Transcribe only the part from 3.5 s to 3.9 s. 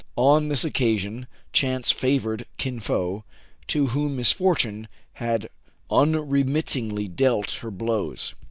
to